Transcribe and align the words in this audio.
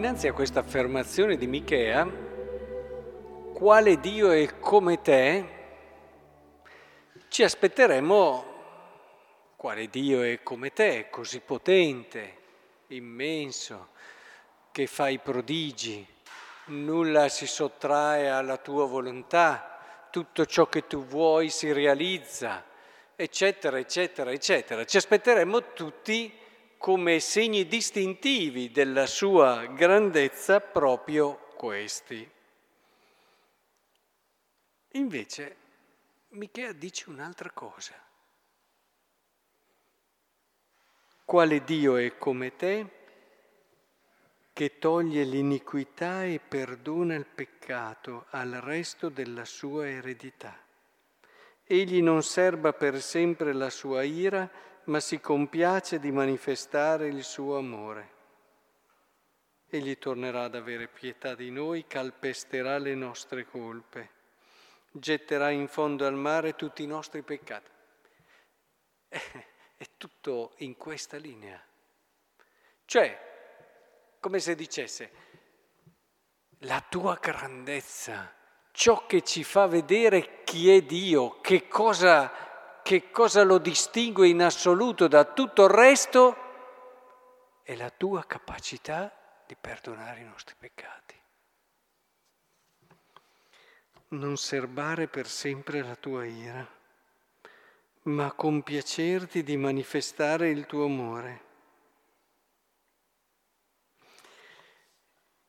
dinanzi 0.00 0.28
a 0.28 0.32
questa 0.32 0.60
affermazione 0.60 1.36
di 1.36 1.46
Michea, 1.46 2.10
quale 3.52 4.00
Dio 4.00 4.30
è 4.30 4.58
come 4.58 5.02
te, 5.02 5.44
ci 7.28 7.42
aspetteremo 7.42 8.44
quale 9.56 9.90
Dio 9.90 10.22
è 10.22 10.42
come 10.42 10.72
te, 10.72 11.08
così 11.10 11.40
potente, 11.40 12.36
immenso, 12.86 13.88
che 14.72 14.86
fa 14.86 15.10
i 15.10 15.18
prodigi, 15.18 16.06
nulla 16.68 17.28
si 17.28 17.46
sottrae 17.46 18.30
alla 18.30 18.56
tua 18.56 18.86
volontà, 18.86 20.08
tutto 20.10 20.46
ciò 20.46 20.66
che 20.66 20.86
tu 20.86 21.04
vuoi 21.04 21.50
si 21.50 21.72
realizza, 21.72 22.64
eccetera, 23.14 23.78
eccetera, 23.78 24.32
eccetera. 24.32 24.82
Ci 24.86 24.96
aspetteremo 24.96 25.74
tutti 25.74 26.39
come 26.80 27.20
segni 27.20 27.66
distintivi 27.66 28.70
della 28.70 29.04
sua 29.04 29.66
grandezza 29.66 30.60
proprio 30.60 31.48
questi. 31.54 32.26
Invece 34.92 35.56
Michea 36.30 36.72
dice 36.72 37.10
un'altra 37.10 37.50
cosa. 37.50 37.92
Quale 41.22 41.64
Dio 41.64 41.96
è 41.96 42.16
come 42.16 42.56
te 42.56 42.86
che 44.54 44.78
toglie 44.78 45.24
l'iniquità 45.24 46.24
e 46.24 46.40
perdona 46.40 47.14
il 47.14 47.26
peccato 47.26 48.24
al 48.30 48.52
resto 48.52 49.10
della 49.10 49.44
sua 49.44 49.86
eredità? 49.86 50.58
Egli 51.62 52.00
non 52.00 52.22
serba 52.22 52.72
per 52.72 53.02
sempre 53.02 53.52
la 53.52 53.68
sua 53.68 54.02
ira, 54.02 54.50
ma 54.84 55.00
si 55.00 55.20
compiace 55.20 55.98
di 55.98 56.10
manifestare 56.10 57.08
il 57.08 57.22
suo 57.22 57.56
amore. 57.56 58.18
Egli 59.68 59.98
tornerà 59.98 60.44
ad 60.44 60.54
avere 60.54 60.88
pietà 60.88 61.34
di 61.34 61.50
noi, 61.50 61.86
calpesterà 61.86 62.78
le 62.78 62.94
nostre 62.94 63.46
colpe, 63.46 64.10
getterà 64.90 65.50
in 65.50 65.68
fondo 65.68 66.06
al 66.06 66.14
mare 66.14 66.56
tutti 66.56 66.82
i 66.82 66.86
nostri 66.86 67.22
peccati. 67.22 67.70
È 69.76 69.86
tutto 69.96 70.54
in 70.58 70.76
questa 70.76 71.16
linea. 71.16 71.62
Cioè, 72.84 73.28
come 74.18 74.40
se 74.40 74.54
dicesse, 74.54 75.10
la 76.64 76.84
tua 76.86 77.16
grandezza, 77.20 78.34
ciò 78.72 79.06
che 79.06 79.22
ci 79.22 79.44
fa 79.44 79.66
vedere 79.66 80.42
chi 80.44 80.70
è 80.70 80.82
Dio, 80.82 81.40
che 81.40 81.68
cosa 81.68 82.49
che 82.90 83.12
cosa 83.12 83.44
lo 83.44 83.58
distingue 83.58 84.26
in 84.26 84.42
assoluto 84.42 85.06
da 85.06 85.24
tutto 85.24 85.66
il 85.66 85.70
resto 85.70 86.36
è 87.62 87.76
la 87.76 87.88
tua 87.88 88.26
capacità 88.26 89.16
di 89.46 89.54
perdonare 89.54 90.22
i 90.22 90.24
nostri 90.24 90.56
peccati. 90.58 91.14
Non 94.08 94.36
serbare 94.36 95.06
per 95.06 95.28
sempre 95.28 95.82
la 95.82 95.94
tua 95.94 96.24
ira, 96.24 96.68
ma 98.02 98.32
compiacerti 98.32 99.44
di 99.44 99.56
manifestare 99.56 100.50
il 100.50 100.66
tuo 100.66 100.86
amore. 100.86 101.44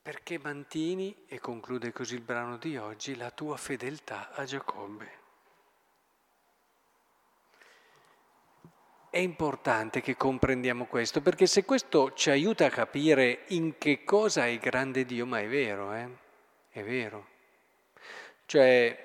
Perché 0.04 0.38
mantieni, 0.38 1.26
e 1.26 1.40
conclude 1.40 1.92
così 1.92 2.14
il 2.14 2.22
brano 2.22 2.58
di 2.58 2.78
oggi, 2.78 3.16
la 3.16 3.32
tua 3.32 3.58
fedeltà 3.58 4.30
a 4.32 4.46
Giacobbe. 4.46 5.22
È 9.12 9.18
importante 9.18 10.00
che 10.00 10.16
comprendiamo 10.16 10.86
questo, 10.86 11.20
perché 11.20 11.46
se 11.46 11.66
questo 11.66 12.14
ci 12.14 12.30
aiuta 12.30 12.68
a 12.68 12.70
capire 12.70 13.44
in 13.50 13.78
che 13.78 14.06
cosa 14.06 14.48
è 14.48 14.58
grande 14.58 15.04
Dio, 15.04 15.26
ma 15.26 15.42
è 15.42 15.50
vero, 15.50 15.92
eh? 15.94 16.08
È 16.70 16.82
vero. 16.82 17.28
Cioè, 18.46 18.98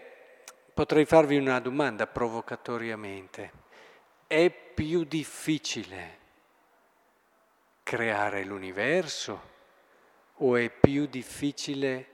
potrei 0.72 1.06
farvi 1.06 1.36
una 1.36 1.58
domanda 1.58 2.06
provocatoriamente. 2.06 3.50
È 4.28 4.48
più 4.48 5.02
difficile 5.02 6.18
creare 7.82 8.44
l'universo 8.44 9.40
o 10.34 10.54
è 10.54 10.70
più 10.70 11.06
difficile 11.06 12.08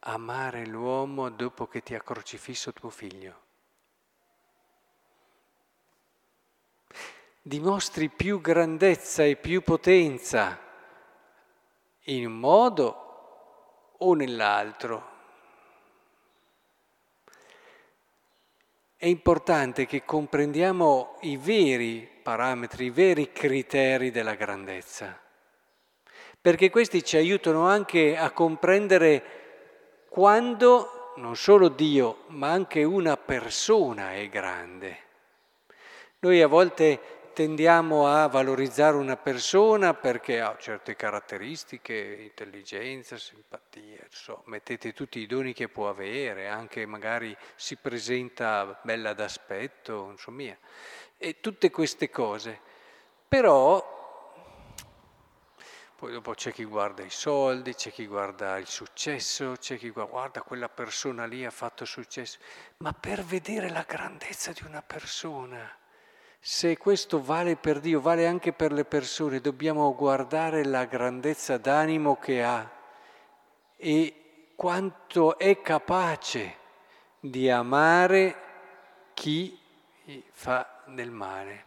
amare 0.00 0.66
l'uomo 0.66 1.30
dopo 1.30 1.66
che 1.66 1.82
ti 1.82 1.94
ha 1.94 2.00
crocifisso 2.02 2.74
tuo 2.74 2.90
figlio? 2.90 3.51
Dimostri 7.44 8.08
più 8.08 8.40
grandezza 8.40 9.24
e 9.24 9.34
più 9.34 9.62
potenza 9.62 10.60
in 12.04 12.26
un 12.26 12.38
modo 12.38 13.94
o 13.98 14.14
nell'altro. 14.14 15.10
È 18.96 19.06
importante 19.06 19.86
che 19.86 20.04
comprendiamo 20.04 21.16
i 21.22 21.36
veri 21.36 22.08
parametri, 22.22 22.84
i 22.86 22.90
veri 22.90 23.32
criteri 23.32 24.12
della 24.12 24.36
grandezza, 24.36 25.20
perché 26.40 26.70
questi 26.70 27.02
ci 27.02 27.16
aiutano 27.16 27.66
anche 27.66 28.16
a 28.16 28.30
comprendere 28.30 30.06
quando 30.08 31.14
non 31.16 31.34
solo 31.34 31.68
Dio, 31.68 32.24
ma 32.28 32.50
anche 32.50 32.84
una 32.84 33.16
persona 33.16 34.14
è 34.14 34.28
grande. 34.28 34.98
Noi 36.20 36.40
a 36.40 36.46
volte 36.46 37.21
tendiamo 37.32 38.06
a 38.06 38.26
valorizzare 38.26 38.96
una 38.96 39.16
persona 39.16 39.94
perché 39.94 40.40
ha 40.40 40.56
certe 40.58 40.94
caratteristiche, 40.94 41.94
intelligenza, 42.20 43.16
simpatia, 43.16 44.06
so, 44.10 44.42
mettete 44.46 44.92
tutti 44.92 45.18
i 45.18 45.26
doni 45.26 45.52
che 45.52 45.68
può 45.68 45.88
avere, 45.88 46.48
anche 46.48 46.86
magari 46.86 47.36
si 47.54 47.76
presenta 47.76 48.78
bella 48.82 49.14
d'aspetto, 49.14 50.08
insomma, 50.10 50.56
e 51.16 51.40
tutte 51.40 51.70
queste 51.70 52.10
cose. 52.10 52.60
Però 53.28 54.00
poi 55.96 56.10
dopo 56.10 56.34
c'è 56.34 56.52
chi 56.52 56.64
guarda 56.64 57.04
i 57.04 57.10
soldi, 57.10 57.74
c'è 57.74 57.92
chi 57.92 58.06
guarda 58.06 58.56
il 58.58 58.66
successo, 58.66 59.54
c'è 59.58 59.78
chi 59.78 59.90
guarda, 59.90 60.10
guarda 60.10 60.42
quella 60.42 60.68
persona 60.68 61.26
lì 61.26 61.44
ha 61.44 61.50
fatto 61.50 61.84
successo, 61.84 62.38
ma 62.78 62.92
per 62.92 63.22
vedere 63.22 63.70
la 63.70 63.84
grandezza 63.86 64.50
di 64.50 64.64
una 64.64 64.82
persona 64.82 65.76
se 66.44 66.76
questo 66.76 67.22
vale 67.22 67.54
per 67.54 67.78
Dio, 67.78 68.00
vale 68.00 68.26
anche 68.26 68.52
per 68.52 68.72
le 68.72 68.84
persone, 68.84 69.40
dobbiamo 69.40 69.94
guardare 69.94 70.64
la 70.64 70.86
grandezza 70.86 71.56
d'animo 71.56 72.16
che 72.16 72.42
ha 72.42 72.68
e 73.76 74.50
quanto 74.56 75.38
è 75.38 75.60
capace 75.60 76.56
di 77.20 77.48
amare 77.48 78.34
chi 79.14 79.56
fa 80.32 80.82
del 80.86 81.12
male. 81.12 81.64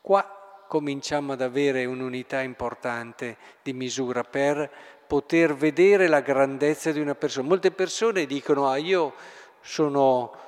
Qua 0.00 0.64
cominciamo 0.68 1.32
ad 1.32 1.40
avere 1.40 1.84
un'unità 1.84 2.42
importante 2.42 3.36
di 3.60 3.72
misura 3.72 4.22
per 4.22 4.70
poter 5.04 5.56
vedere 5.56 6.06
la 6.06 6.20
grandezza 6.20 6.92
di 6.92 7.00
una 7.00 7.16
persona. 7.16 7.48
Molte 7.48 7.72
persone 7.72 8.24
dicono, 8.26 8.68
ah 8.68 8.76
io 8.76 9.14
sono 9.62 10.45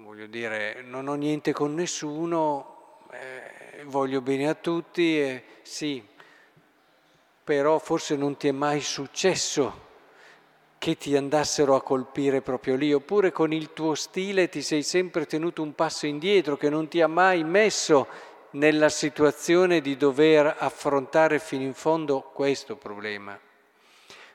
voglio 0.00 0.26
dire, 0.26 0.80
non 0.82 1.08
ho 1.08 1.14
niente 1.14 1.52
con 1.52 1.74
nessuno, 1.74 2.98
eh, 3.10 3.82
voglio 3.84 4.20
bene 4.20 4.48
a 4.48 4.54
tutti, 4.54 5.20
eh, 5.20 5.42
sì, 5.62 6.04
però 7.42 7.78
forse 7.78 8.14
non 8.14 8.36
ti 8.36 8.46
è 8.46 8.52
mai 8.52 8.80
successo 8.80 9.86
che 10.78 10.96
ti 10.96 11.16
andassero 11.16 11.74
a 11.74 11.82
colpire 11.82 12.42
proprio 12.42 12.76
lì, 12.76 12.92
oppure 12.92 13.32
con 13.32 13.52
il 13.52 13.72
tuo 13.72 13.96
stile 13.96 14.48
ti 14.48 14.62
sei 14.62 14.84
sempre 14.84 15.26
tenuto 15.26 15.62
un 15.62 15.74
passo 15.74 16.06
indietro, 16.06 16.56
che 16.56 16.70
non 16.70 16.86
ti 16.86 17.00
ha 17.00 17.08
mai 17.08 17.42
messo 17.42 18.06
nella 18.50 18.88
situazione 18.90 19.80
di 19.80 19.96
dover 19.96 20.54
affrontare 20.58 21.40
fino 21.40 21.64
in 21.64 21.74
fondo 21.74 22.20
questo 22.20 22.76
problema. 22.76 23.38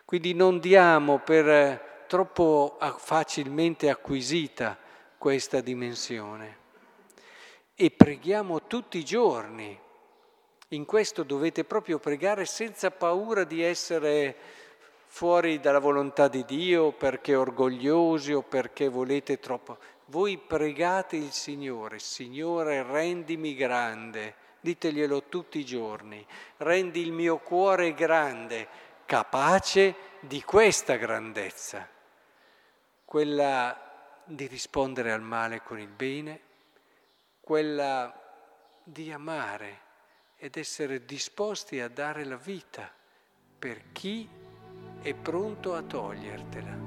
Quindi 0.04 0.33
non 0.33 0.59
diamo 0.59 1.19
per 1.19 1.48
eh, 1.48 1.81
troppo 2.07 2.77
facilmente 2.98 3.89
acquisita 3.89 4.77
questa 5.24 5.62
dimensione. 5.62 6.58
E 7.75 7.92
preghiamo 7.92 8.68
tutti 8.68 8.98
i 8.98 9.06
giorni. 9.06 9.80
In 10.68 10.84
questo 10.84 11.24
dovete 11.24 11.64
proprio 11.64 11.98
pregare 11.98 12.44
senza 12.44 12.92
paura 12.92 13.46
di 13.46 13.64
essere 13.64 14.36
fuori 15.06 15.62
dalla 15.62 15.80
volontà 15.80 16.28
di 16.28 16.44
Dio 16.44 16.92
perché 16.92 17.36
orgogliosi 17.36 18.34
o 18.34 18.42
perché 18.42 18.90
volete 18.90 19.40
troppo. 19.40 19.78
Voi 20.08 20.38
pregate 20.38 21.16
il 21.16 21.31
Signore, 21.31 22.00
Signore 22.00 22.84
rendimi 22.84 23.56
grande, 23.56 24.36
diteglielo 24.60 25.24
tutti 25.30 25.58
i 25.58 25.64
giorni, 25.66 26.28
rendi 26.58 27.00
il 27.00 27.14
mio 27.14 27.38
cuore 27.38 27.94
grande, 27.94 28.68
capace 29.06 29.96
di 30.19 30.44
questa 30.44 30.98
grandezza, 30.98 31.88
quella 33.06 33.82
di 34.25 34.48
rispondere 34.48 35.12
al 35.12 35.22
male 35.22 35.62
con 35.62 35.80
il 35.80 35.88
bene, 35.88 36.40
quella 37.40 38.14
di 38.84 39.12
amare 39.12 39.80
ed 40.38 40.58
essere 40.58 41.06
disposti 41.06 41.80
a 41.80 41.88
dare 41.88 42.25
la 42.25 42.38
vita 42.38 42.92
per 43.58 43.92
chi 43.92 44.28
è 45.02 45.14
pronto 45.14 45.75
a 45.75 45.81
togliertela. 45.81 46.82